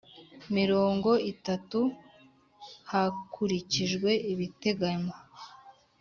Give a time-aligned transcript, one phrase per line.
[0.57, 1.79] mirongo itatu
[2.91, 5.17] hakurikijwe ibiteganywa